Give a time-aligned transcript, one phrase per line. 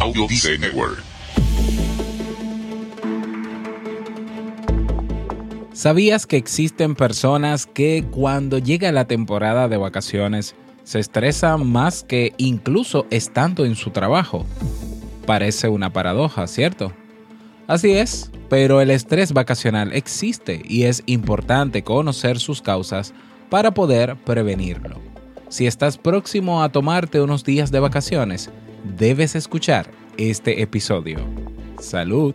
[0.00, 1.02] Audio Dice Network.
[5.74, 12.32] ¿Sabías que existen personas que cuando llega la temporada de vacaciones se estresan más que
[12.38, 14.46] incluso estando en su trabajo?
[15.26, 16.92] Parece una paradoja, ¿cierto?
[17.66, 23.12] Así es, pero el estrés vacacional existe y es importante conocer sus causas
[23.50, 24.96] para poder prevenirlo.
[25.50, 28.50] Si estás próximo a tomarte unos días de vacaciones,
[28.84, 31.18] debes escuchar este episodio.
[31.80, 32.34] Salud.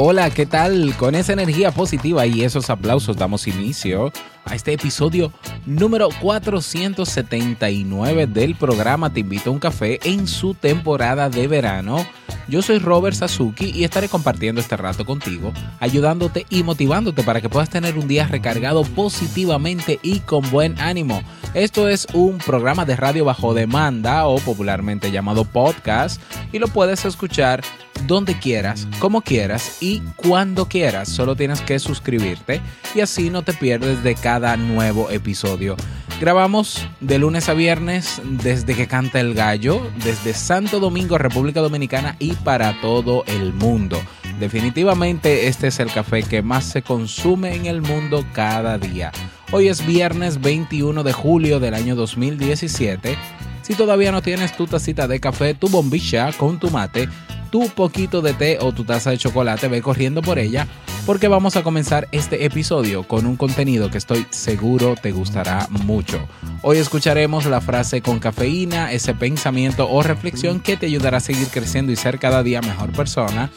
[0.00, 0.94] Hola, ¿qué tal?
[0.96, 4.12] Con esa energía positiva y esos aplausos damos inicio
[4.44, 5.32] a este episodio
[5.66, 12.06] número 479 del programa Te invito a un café en su temporada de verano.
[12.46, 17.48] Yo soy Robert Sasuki y estaré compartiendo este rato contigo, ayudándote y motivándote para que
[17.48, 21.24] puedas tener un día recargado positivamente y con buen ánimo.
[21.54, 27.04] Esto es un programa de radio bajo demanda o popularmente llamado podcast y lo puedes
[27.04, 27.64] escuchar
[28.06, 31.08] donde quieras, como quieras y cuando quieras.
[31.08, 32.60] Solo tienes que suscribirte
[32.94, 35.76] y así no te pierdes de cada nuevo episodio.
[36.20, 42.16] Grabamos de lunes a viernes desde que canta el gallo, desde Santo Domingo, República Dominicana
[42.18, 44.00] y para todo el mundo.
[44.40, 49.12] Definitivamente este es el café que más se consume en el mundo cada día.
[49.52, 53.16] Hoy es viernes 21 de julio del año 2017.
[53.62, 57.08] Si todavía no tienes tu tacita de café, tu bombilla con tu mate,
[57.50, 60.66] tu poquito de té o tu taza de chocolate, ve corriendo por ella
[61.06, 66.20] porque vamos a comenzar este episodio con un contenido que estoy seguro te gustará mucho.
[66.60, 71.48] Hoy escucharemos la frase con cafeína, ese pensamiento o reflexión que te ayudará a seguir
[71.48, 73.50] creciendo y ser cada día mejor persona.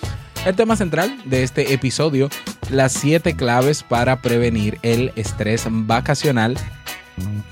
[0.45, 2.29] El tema central de este episodio,
[2.69, 6.57] las 7 claves para prevenir el estrés vacacional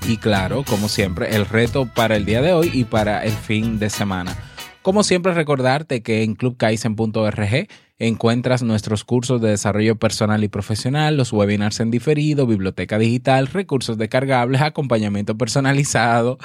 [0.08, 3.78] y claro, como siempre, el reto para el día de hoy y para el fin
[3.78, 4.34] de semana.
[4.82, 7.68] Como siempre, recordarte que en clubkaisen.org
[7.98, 13.98] encuentras nuestros cursos de desarrollo personal y profesional, los webinars en diferido, biblioteca digital, recursos
[13.98, 16.38] descargables, acompañamiento personalizado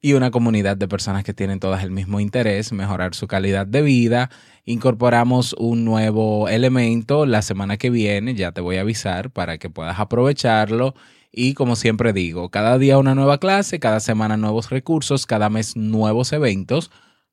[0.00, 3.82] y una comunidad de personas que tienen todas el mismo interés, mejorar su calidad de
[3.82, 4.30] vida.
[4.64, 9.70] Incorporamos un nuevo elemento la semana que viene, ya te voy a avisar para que
[9.70, 10.94] puedas aprovecharlo.
[11.30, 15.76] Y como siempre digo, cada día una nueva clase, cada semana nuevos recursos, cada mes
[15.76, 16.90] nuevos eventos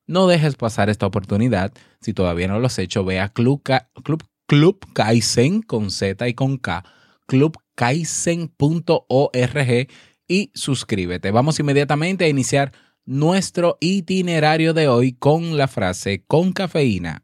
[0.07, 1.73] no dejes pasar esta oportunidad.
[2.01, 3.61] Si todavía no lo has hecho, ve a Club,
[4.03, 6.83] Club, Club Kaizen con Z y con K,
[7.27, 9.87] clubkaizen.org
[10.27, 11.31] y suscríbete.
[11.31, 12.71] Vamos inmediatamente a iniciar
[13.05, 17.23] nuestro itinerario de hoy con la frase con cafeína.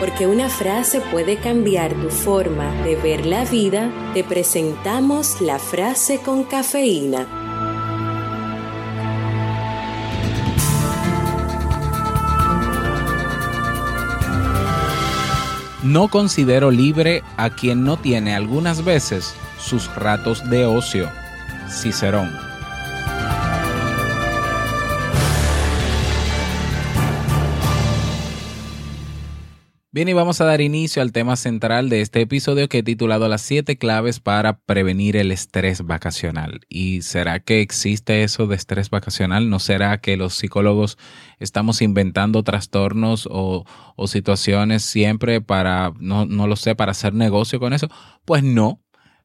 [0.00, 6.18] Porque una frase puede cambiar tu forma de ver la vida, te presentamos la frase
[6.18, 7.45] con cafeína.
[15.86, 21.08] No considero libre a quien no tiene algunas veces sus ratos de ocio.
[21.70, 22.45] Cicerón.
[29.96, 33.28] Bien, y vamos a dar inicio al tema central de este episodio que he titulado
[33.28, 36.60] Las siete claves para prevenir el estrés vacacional.
[36.68, 39.48] ¿Y será que existe eso de estrés vacacional?
[39.48, 40.98] ¿No será que los psicólogos
[41.38, 43.64] estamos inventando trastornos o,
[44.06, 47.88] situaciones siempre para, no, no, lo sé, para hacer negocio con eso?
[48.26, 48.82] Pues no.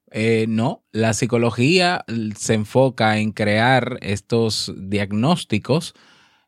[0.09, 2.05] Eh, no, la psicología
[2.37, 5.95] se enfoca en crear estos diagnósticos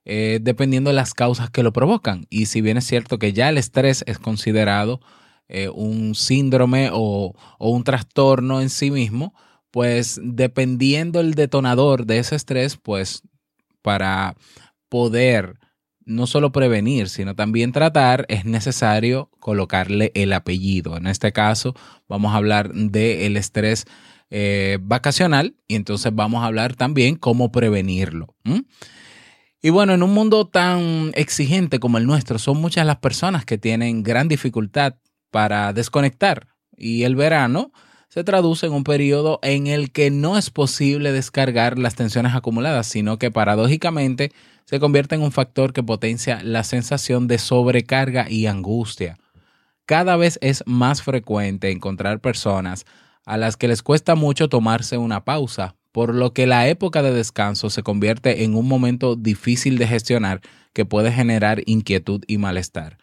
[0.06, 2.26] dependiendo de las causas que lo provocan.
[2.30, 5.00] Y si bien es cierto que ya el estrés es considerado
[5.50, 9.36] eh, un síndrome o, un trastorno en sí mismo,
[9.72, 13.22] pues dependiendo el detonador de ese estrés, pues
[13.82, 14.36] para
[14.90, 15.60] poder
[16.06, 20.98] no solo prevenir, sino también tratar, es necesario colocarle el apellido.
[20.98, 21.76] En este caso,
[22.08, 23.86] vamos a hablar del estrés
[24.30, 28.36] eh, vacacional y entonces vamos a hablar también cómo prevenirlo.
[29.66, 33.58] Y bueno, en un mundo tan exigente como el nuestro, son muchas las personas que
[33.58, 34.96] tienen gran dificultad
[35.32, 37.72] para desconectar y el verano
[38.10, 42.88] se traduce en un periodo en el que no es posible descargar las tensiones acumuladas,
[42.88, 44.34] sino que paradójicamente
[44.66, 49.18] se convierte en un factor que potencia la sensación de sobrecarga y angustia.
[49.86, 52.86] Cada vez es más frecuente encontrar personas
[53.26, 57.14] a las que les cuesta mucho tomarse una pausa, por lo que la época de
[57.14, 60.42] descanso se convierte en un momento difícil de gestionar
[60.74, 62.98] que puede generar inquietud y malestar.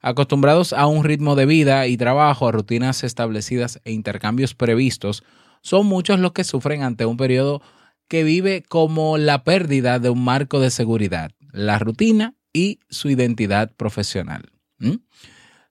[0.00, 5.22] Acostumbrados a un ritmo de vida y trabajo, a rutinas establecidas e intercambios previstos,
[5.60, 7.60] son muchos los que sufren ante un periodo
[8.08, 13.70] que vive como la pérdida de un marco de seguridad, la rutina y su identidad
[13.76, 14.50] profesional.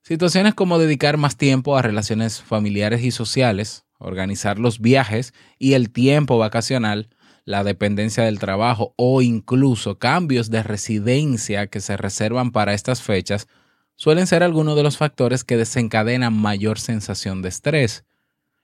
[0.04, 5.92] Situaciones como dedicar más tiempo a relaciones familiares y sociales, organizar los viajes y el
[5.92, 7.10] tiempo vacacional,
[7.46, 13.48] la dependencia del trabajo o incluso cambios de residencia que se reservan para estas fechas,
[13.96, 18.06] suelen ser algunos de los factores que desencadenan mayor sensación de estrés.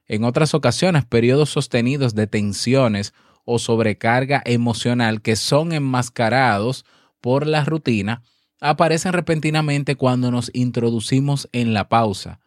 [0.07, 6.85] En otras ocasiones, periodos sostenidos de tensiones o sobrecarga emocional que son enmascarados
[7.21, 8.21] por la rutina
[8.61, 12.39] aparecen repentinamente cuando nos introducimos en la pausa,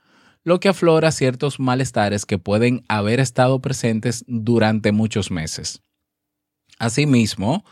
[0.44, 5.82] lo que aflora ciertos malestares que pueden haber estado presentes durante muchos meses.
[6.78, 7.64] Asimismo,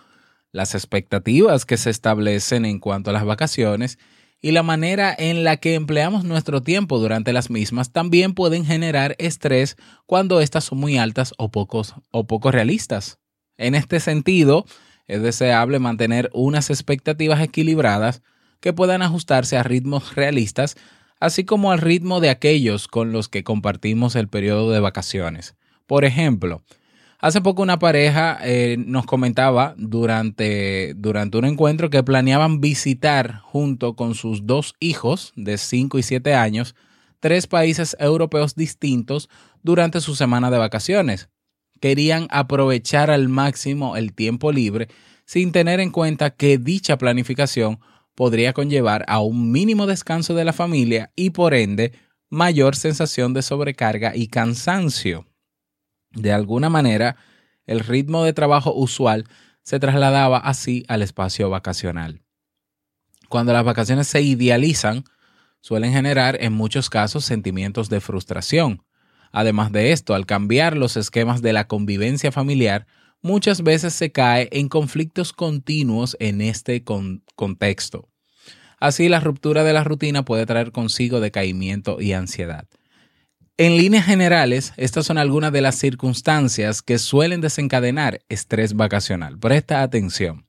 [0.53, 3.99] las expectativas que se establecen en cuanto a las vacaciones
[4.41, 9.17] y la manera en la que empleamos nuestro tiempo durante las mismas también pueden generar
[9.19, 9.77] estrés
[10.07, 13.19] cuando éstas son muy altas o, pocos, o poco realistas.
[13.57, 14.67] En este sentido,
[15.07, 18.23] es deseable mantener unas expectativas equilibradas
[18.61, 20.77] que puedan ajustarse a ritmos realistas,
[21.21, 25.57] así como al ritmo de aquellos con los que compartimos el periodo de vacaciones.
[25.87, 26.63] Por ejemplo,
[27.19, 33.97] Hace poco una pareja eh, nos comentaba durante, durante un encuentro que planeaban visitar junto
[33.97, 36.75] con sus dos hijos de 5 y 7 años
[37.21, 39.31] tres países europeos distintos
[39.63, 41.31] durante su semana de vacaciones.
[41.81, 44.89] Querían aprovechar al máximo el tiempo libre
[45.25, 47.81] sin tener en cuenta que dicha planificación
[48.17, 51.93] podría conllevar a un mínimo descanso de la familia y por ende
[52.29, 55.27] mayor sensación de sobrecarga y cansancio.
[56.11, 57.17] De alguna manera,
[57.67, 59.27] el ritmo de trabajo usual
[59.63, 62.23] se trasladaba así al espacio vacacional.
[63.29, 65.05] Cuando las vacaciones se idealizan,
[65.61, 68.83] suelen generar en muchos casos sentimientos de frustración.
[69.31, 72.87] Además de esto, al cambiar los esquemas de la convivencia familiar,
[73.27, 78.09] muchas veces se cae en conflictos continuos en este contexto.
[78.79, 82.69] Así, la ruptura de la rutina puede traer consigo decaimiento y ansiedad.
[83.59, 89.39] En líneas generales, estas son algunas de las circunstancias que suelen desencadenar estrés vacacional.
[89.39, 90.47] Presta atención.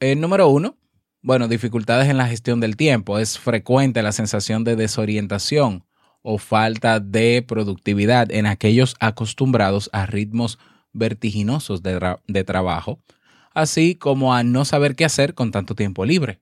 [0.00, 0.76] El número uno,
[1.22, 3.18] bueno, dificultades en la gestión del tiempo.
[3.18, 5.84] Es frecuente la sensación de desorientación
[6.22, 10.58] o falta de productividad en aquellos acostumbrados a ritmos
[10.94, 13.00] vertiginosos de, de trabajo,
[13.52, 16.40] así como a no saber qué hacer con tanto tiempo libre.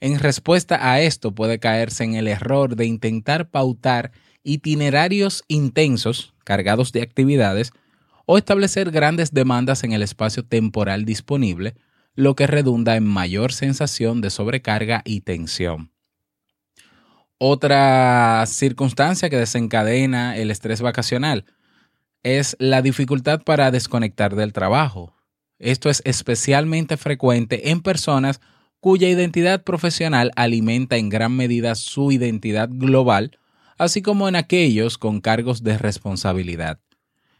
[0.00, 6.92] En respuesta a esto puede caerse en el error de intentar pautar itinerarios intensos, cargados
[6.92, 7.72] de actividades,
[8.26, 11.76] o establecer grandes demandas en el espacio temporal disponible,
[12.14, 15.92] lo que redunda en mayor sensación de sobrecarga y tensión.
[17.38, 21.44] Otra circunstancia que desencadena el estrés vacacional
[22.26, 25.14] es la dificultad para desconectar del trabajo.
[25.58, 28.40] Esto es especialmente frecuente en personas
[28.80, 33.38] cuya identidad profesional alimenta en gran medida su identidad global
[33.78, 36.80] así como en aquellos con cargos de responsabilidad.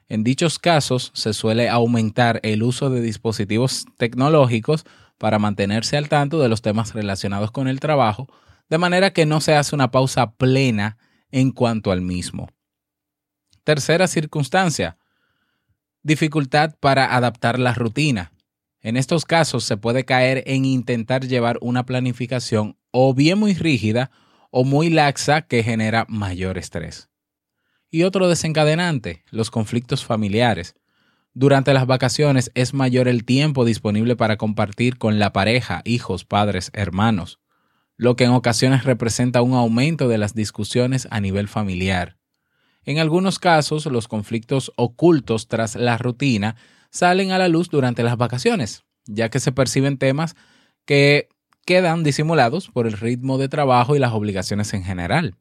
[0.09, 4.85] En dichos casos se suele aumentar el uso de dispositivos tecnológicos
[5.19, 8.29] para mantenerse al tanto de los temas relacionados con el trabajo,
[8.69, 10.99] de manera que no se hace una pausa plena
[11.31, 12.49] en cuanto al mismo.
[13.67, 14.97] Tercera circunstancia,
[16.05, 18.31] dificultad para adaptar la rutina.
[18.81, 24.13] En estos casos se puede caer en intentar llevar una planificación o bien muy rígida
[24.53, 27.09] o muy laxa que genera mayor estrés.
[27.91, 30.77] Y otro desencadenante, los conflictos familiares.
[31.35, 36.71] Durante las vacaciones es mayor el tiempo disponible para compartir con la pareja, hijos, padres,
[36.73, 37.41] hermanos.
[37.97, 42.16] lo que en ocasiones representa un aumento de las discusiones a nivel familiar.
[42.87, 46.57] En algunos casos, los conflictos ocultos tras la rutina
[46.91, 50.37] salen a la luz durante las vacaciones, ya que se perciben temas
[50.87, 51.29] que
[51.67, 55.35] quedan disimulados por el ritmo de trabajo y las obligaciones en general.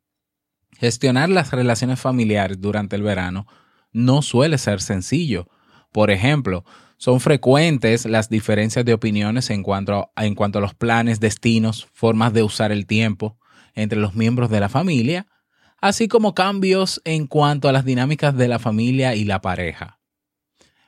[0.78, 3.48] Gestionar las relaciones familiares durante el verano
[3.94, 5.48] no suele ser sencillo.
[5.94, 6.66] Por ejemplo,
[6.98, 12.72] son frecuentes las diferencias de opiniones en cuanto, a, los planes, destinos, formas de usar
[12.72, 13.38] el tiempo
[13.76, 15.28] entre los miembros de la familia,
[15.82, 20.00] así como cambios en cuanto a las dinámicas de la familia y la pareja.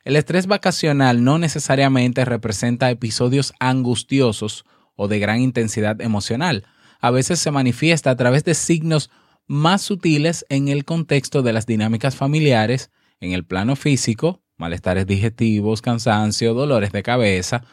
[0.03, 4.65] El estrés vacacional no necesariamente representa episodios angustiosos
[4.95, 6.65] o de gran intensidad emocional.
[7.01, 9.09] A veces se manifiesta a través de signos
[9.47, 15.81] más sutiles en el contexto de las dinámicas familiares, en el plano físico, malestares digestivos,
[15.81, 17.63] cansancio, dolores de cabeza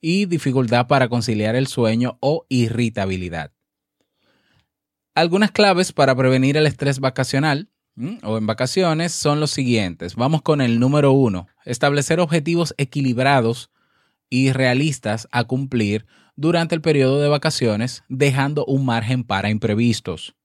[0.00, 3.52] y dificultad para conciliar el sueño o irritabilidad.
[5.18, 7.68] Algunas claves para prevenir el estrés vacacional
[8.22, 10.14] o en vacaciones son los siguientes.
[10.14, 11.48] Vamos con el número uno.
[11.64, 13.72] Establecer objetivos equilibrados
[14.30, 16.06] y realistas a cumplir
[16.36, 20.36] durante el periodo de vacaciones, dejando un margen para imprevistos.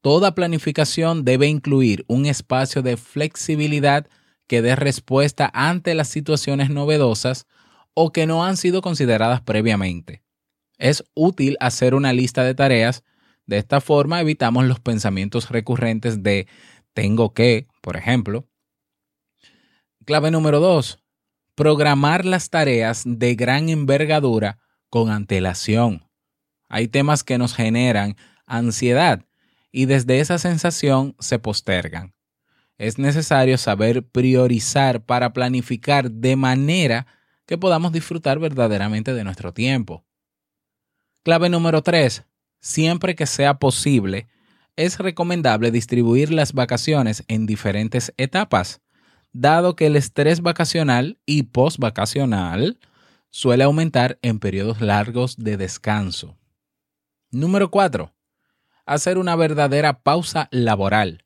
[0.00, 4.08] Toda planificación debe incluir un espacio de flexibilidad
[4.48, 7.46] que dé respuesta ante las situaciones novedosas
[7.94, 10.24] o que no han sido consideradas previamente.
[10.76, 13.04] Es útil hacer una lista de tareas.
[13.48, 16.46] De esta forma evitamos los pensamientos recurrentes de
[16.92, 18.46] tengo que, por ejemplo.
[20.04, 21.02] Clave número dos,
[21.54, 24.58] programar las tareas de gran envergadura
[24.90, 26.06] con antelación.
[26.68, 29.24] Hay temas que nos generan ansiedad
[29.72, 32.14] y desde esa sensación se postergan.
[32.76, 37.06] Es necesario saber priorizar para planificar de manera
[37.46, 40.04] que podamos disfrutar verdaderamente de nuestro tiempo.
[41.22, 42.28] Clave número 3.
[42.60, 44.28] Siempre que sea posible,
[44.76, 48.80] es recomendable distribuir las vacaciones en diferentes etapas,
[49.32, 52.78] dado que el estrés vacacional y postvacacional
[53.30, 56.36] suele aumentar en periodos largos de descanso.
[57.30, 58.12] Número 4
[58.88, 61.24] hacer una verdadera pausa laboral.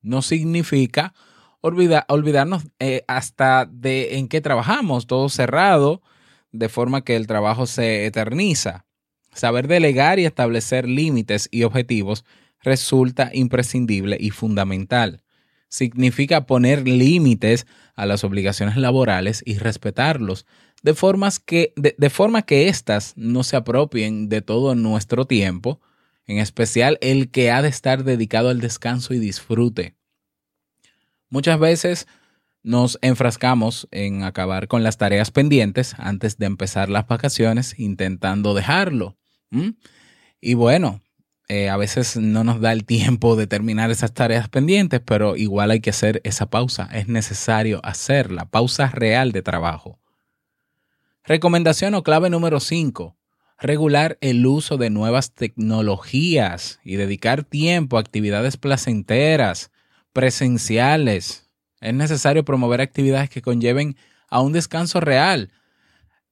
[0.00, 1.12] No significa
[1.60, 6.02] olvidarnos eh, hasta de en qué trabajamos, todo cerrado,
[6.52, 8.83] de forma que el trabajo se eterniza.
[9.34, 12.24] Saber delegar y establecer límites y objetivos
[12.62, 15.22] resulta imprescindible y fundamental.
[15.68, 20.46] Significa poner límites a las obligaciones laborales y respetarlos,
[20.82, 20.94] de,
[21.44, 25.80] que, de forma que éstas no se apropien de todo nuestro tiempo,
[26.26, 29.94] en especial el que ha de estar dedicado al descanso y disfrute.
[31.28, 32.06] Muchas veces
[32.62, 39.16] nos enfrascamos en acabar con las tareas pendientes antes de empezar las vacaciones intentando dejarlo.
[40.40, 41.00] Y bueno,
[41.48, 45.70] eh, a veces no nos da el tiempo de terminar esas tareas pendientes, pero igual
[45.70, 46.88] hay que hacer esa pausa.
[46.92, 50.00] Es necesario hacerla, pausa real de trabajo.
[51.24, 53.16] Recomendación o clave número 5
[53.58, 59.70] regular el uso de nuevas tecnologías y dedicar tiempo a actividades placenteras,
[60.12, 61.50] presenciales.
[61.80, 63.96] Es necesario promover actividades que conlleven
[64.28, 65.52] a un descanso real,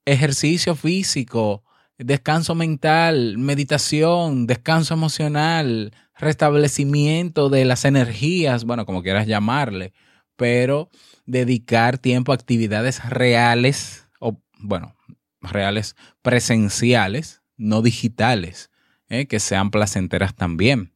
[0.05, 1.63] ejercicio físico,
[1.97, 9.93] descanso mental, meditación, descanso emocional, restablecimiento de las energías, bueno, como quieras llamarle,
[10.35, 10.89] pero
[11.25, 14.95] dedicar tiempo a actividades reales, o bueno,
[15.41, 18.71] reales presenciales, no digitales,
[19.09, 19.27] ¿eh?
[19.27, 20.93] que sean placenteras también.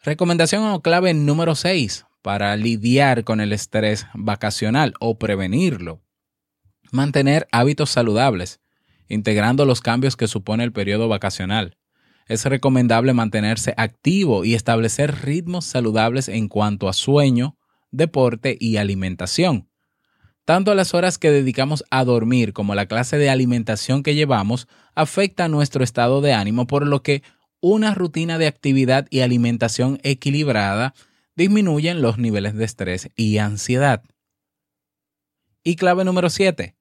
[0.00, 6.02] Recomendación o clave número 6 para lidiar con el estrés vacacional o prevenirlo.
[6.90, 8.60] Mantener hábitos saludables,
[9.12, 11.76] integrando los cambios que supone el periodo vacacional.
[12.26, 17.58] Es recomendable mantenerse activo y establecer ritmos saludables en cuanto a sueño,
[17.90, 19.68] deporte y alimentación.
[20.46, 25.46] Tanto las horas que dedicamos a dormir como la clase de alimentación que llevamos afecta
[25.48, 27.22] nuestro estado de ánimo, por lo que
[27.60, 30.94] una rutina de actividad y alimentación equilibrada
[31.36, 34.02] disminuyen los niveles de estrés y ansiedad.
[35.62, 36.74] Y clave número 7.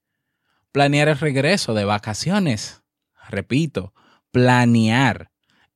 [0.71, 2.81] Planear el regreso de vacaciones.
[3.29, 3.93] Repito,
[4.31, 5.31] planear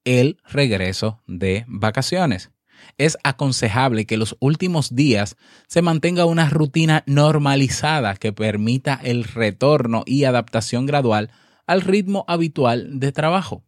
[0.06, 2.52] el regreso de vacaciones
[2.98, 5.36] es aconsejable que los últimos días
[5.68, 11.32] se mantenga una rutina normalizada que permita el retorno y adaptación gradual
[11.66, 13.64] al ritmo habitual de trabajo.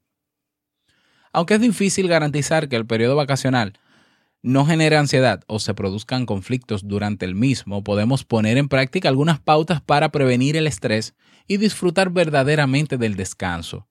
[1.33, 3.73] Aunque es difícil garantizar que el periodo vacacional
[4.47, 9.39] no genere ansiedad o se produzcan conflictos durante el mismo, podemos poner en práctica algunas
[9.39, 11.15] pautas para prevenir el estrés
[11.47, 13.87] y disfrutar verdaderamente del descanso.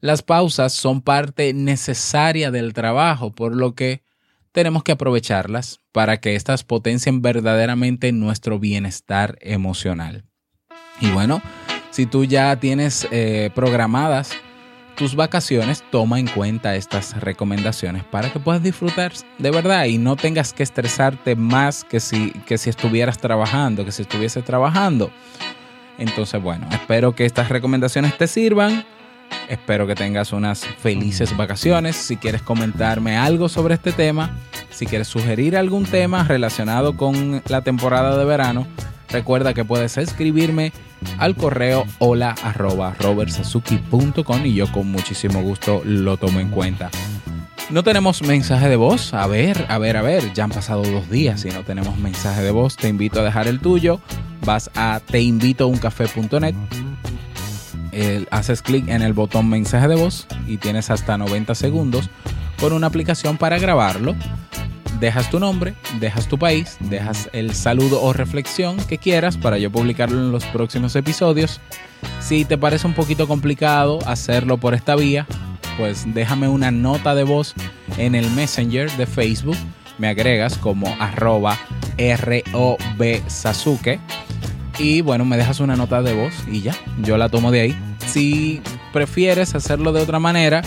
[0.00, 4.02] Las pausas son parte necesaria del trabajo, por lo que
[4.52, 10.24] tenemos que aprovecharlas para que éstas potencien verdaderamente nuestro bienestar emocional.
[11.00, 11.42] Y bueno,
[11.90, 14.30] si tú ya tienes eh, programadas
[14.96, 20.16] tus vacaciones, toma en cuenta estas recomendaciones para que puedas disfrutar de verdad y no
[20.16, 25.10] tengas que estresarte más que si, que si estuvieras trabajando, que si estuviese trabajando.
[25.98, 28.84] Entonces, bueno, espero que estas recomendaciones te sirvan.
[29.48, 31.96] Espero que tengas unas felices vacaciones.
[31.96, 34.30] Si quieres comentarme algo sobre este tema,
[34.70, 38.66] si quieres sugerir algún tema relacionado con la temporada de verano,
[39.08, 40.72] recuerda que puedes escribirme
[41.18, 42.94] al correo hola arroba
[44.44, 46.90] y yo con muchísimo gusto lo tomo en cuenta.
[47.68, 49.12] No tenemos mensaje de voz.
[49.12, 50.32] A ver, a ver, a ver.
[50.34, 52.76] Ya han pasado dos días y no tenemos mensaje de voz.
[52.76, 54.00] Te invito a dejar el tuyo.
[54.44, 56.54] Vas a teinvitouncafé.net.
[58.30, 62.08] Haces clic en el botón mensaje de voz y tienes hasta 90 segundos
[62.60, 64.14] con una aplicación para grabarlo
[65.00, 69.70] dejas tu nombre, dejas tu país, dejas el saludo o reflexión que quieras para yo
[69.70, 71.60] publicarlo en los próximos episodios.
[72.20, 75.26] Si te parece un poquito complicado hacerlo por esta vía,
[75.78, 77.54] pues déjame una nota de voz
[77.98, 79.56] en el Messenger de Facebook.
[79.98, 81.58] Me agregas como arroba
[83.26, 83.98] Sasuke.
[84.78, 87.76] Y bueno, me dejas una nota de voz y ya, yo la tomo de ahí.
[88.06, 88.60] Si
[88.92, 90.62] prefieres hacerlo de otra manera,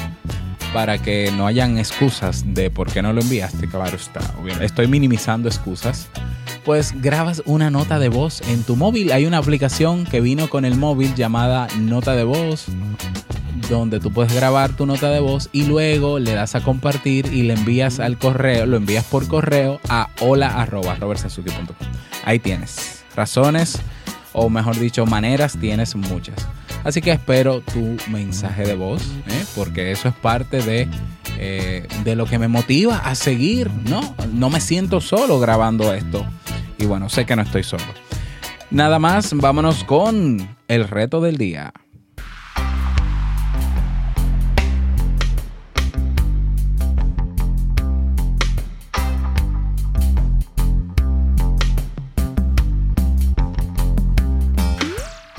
[0.73, 4.21] para que no hayan excusas de por qué no lo enviaste, claro está,
[4.61, 6.09] estoy minimizando excusas,
[6.63, 9.11] pues grabas una nota de voz en tu móvil.
[9.11, 12.65] Hay una aplicación que vino con el móvil llamada Nota de Voz,
[13.69, 17.43] donde tú puedes grabar tu nota de voz y luego le das a compartir y
[17.43, 21.87] le envías al correo, lo envías por correo a hola.robertsazuki.com.
[22.25, 23.03] Ahí tienes.
[23.15, 23.79] Razones,
[24.33, 26.47] o mejor dicho, maneras, tienes muchas.
[26.83, 29.45] Así que espero tu mensaje de voz, ¿eh?
[29.55, 30.87] porque eso es parte de,
[31.37, 34.15] eh, de lo que me motiva a seguir, ¿no?
[34.33, 36.25] No me siento solo grabando esto.
[36.77, 37.83] Y bueno, sé que no estoy solo.
[38.71, 41.73] Nada más, vámonos con el reto del día.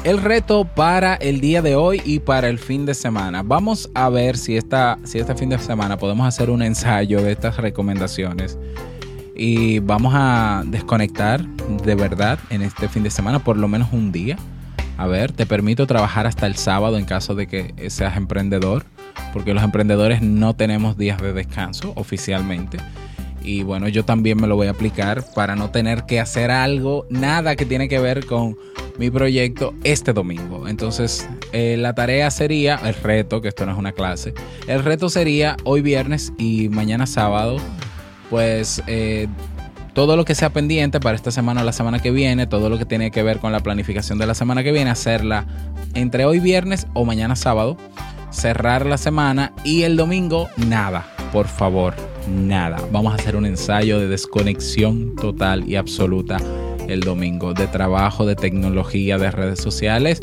[0.05, 3.43] El reto para el día de hoy y para el fin de semana.
[3.43, 7.33] Vamos a ver si, esta, si este fin de semana podemos hacer un ensayo de
[7.33, 8.59] estas recomendaciones.
[9.37, 14.11] Y vamos a desconectar de verdad en este fin de semana, por lo menos un
[14.11, 14.37] día.
[14.97, 18.85] A ver, te permito trabajar hasta el sábado en caso de que seas emprendedor,
[19.33, 22.79] porque los emprendedores no tenemos días de descanso oficialmente.
[23.43, 27.07] Y bueno, yo también me lo voy a aplicar para no tener que hacer algo,
[27.09, 28.57] nada que tiene que ver con
[28.99, 30.69] mi proyecto este domingo.
[30.69, 34.35] Entonces, eh, la tarea sería, el reto, que esto no es una clase,
[34.67, 37.59] el reto sería hoy viernes y mañana sábado,
[38.29, 39.29] pues eh,
[39.93, 42.79] todo lo que sea pendiente para esta semana o la semana que viene, todo lo
[42.79, 45.47] que tiene que ver con la planificación de la semana que viene, hacerla
[45.95, 47.77] entre hoy viernes o mañana sábado,
[48.31, 51.95] cerrar la semana y el domingo nada, por favor,
[52.29, 52.79] nada.
[52.93, 56.39] Vamos a hacer un ensayo de desconexión total y absoluta
[56.91, 60.21] el domingo de trabajo, de tecnología, de redes sociales.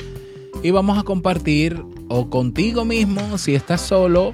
[0.63, 4.33] Y vamos a compartir o contigo mismo si estás solo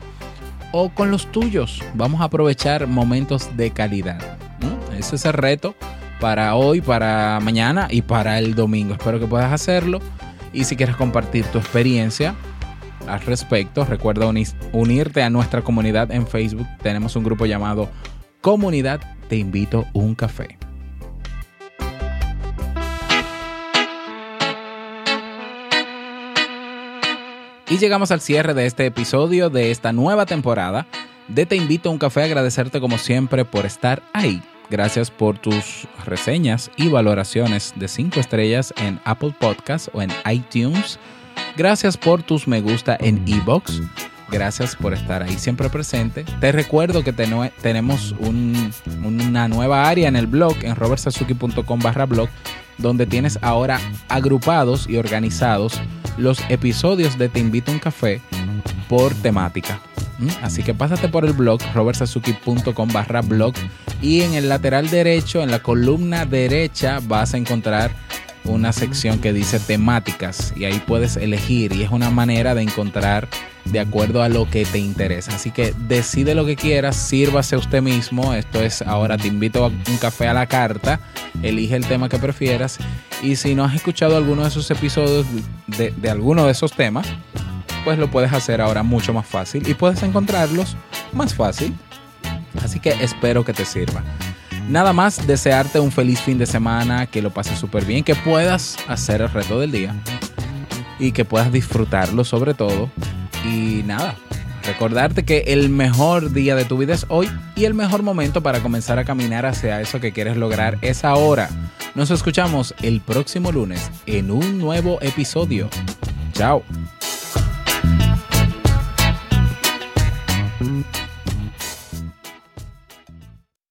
[0.72, 1.82] o con los tuyos.
[1.94, 4.38] Vamos a aprovechar momentos de calidad.
[4.98, 5.76] Ese es el reto
[6.20, 8.94] para hoy, para mañana y para el domingo.
[8.94, 10.00] Espero que puedas hacerlo.
[10.54, 12.36] Y si quieres compartir tu experiencia
[13.08, 14.32] al respecto, recuerda
[14.72, 16.68] unirte a nuestra comunidad en Facebook.
[16.82, 17.90] Tenemos un grupo llamado
[18.42, 20.63] Comunidad Te invito un café.
[27.74, 30.86] Y llegamos al cierre de este episodio de esta nueva temporada
[31.28, 34.44] de Te invito a un café, agradecerte como siempre por estar ahí.
[34.70, 41.00] Gracias por tus reseñas y valoraciones de 5 estrellas en Apple Podcasts o en iTunes.
[41.58, 43.82] Gracias por tus me gusta en Ebox.
[44.30, 46.26] Gracias por estar ahí siempre presente.
[46.40, 52.30] Te recuerdo que tenemos una nueva área en el blog, en robertsazuki.com barra blog,
[52.78, 55.82] donde tienes ahora agrupados y organizados
[56.18, 58.22] los episodios de Te Invito a un Café
[58.88, 59.80] por temática.
[60.20, 60.28] ¿Mm?
[60.42, 63.54] Así que pásate por el blog robertsazuki.com barra blog
[64.02, 67.92] y en el lateral derecho, en la columna derecha, vas a encontrar
[68.46, 73.28] una sección que dice temáticas y ahí puedes elegir y es una manera de encontrar
[73.66, 75.36] de acuerdo a lo que te interesa.
[75.36, 78.34] Así que decide lo que quieras, sírvase usted mismo.
[78.34, 81.00] Esto es ahora te invito a un café a la carta,
[81.42, 82.80] elige el tema que prefieras
[83.22, 85.26] y si no has escuchado alguno de esos episodios
[85.68, 87.08] de, alguno de esos temas,
[87.84, 90.76] pues lo puedes hacer ahora mucho más fácil y puedes encontrarlos
[91.14, 91.76] más fácil.
[92.62, 94.04] Así que espero que te sirva.
[94.70, 98.78] Nada más desearte un feliz fin de semana, que lo pases súper bien, que puedas
[98.88, 99.96] hacer el reto del día
[101.00, 102.90] y que puedas disfrutarlo sobre todo.
[103.44, 104.16] Y nada,
[104.66, 108.62] recordarte que el mejor día de tu vida es hoy y el mejor momento para
[108.62, 111.50] comenzar a caminar hacia eso que quieres lograr es ahora.
[111.96, 115.70] Nos escuchamos el próximo lunes en un nuevo episodio.
[116.34, 116.64] Chao.